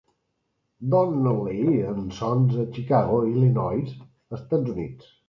Donnelley 0.89 1.81
and 1.81 2.11
Sons 2.11 2.55
a 2.55 2.73
Chicago, 2.73 3.21
Illinois, 3.23 3.87
Estats 4.31 4.67
Units. 4.67 5.05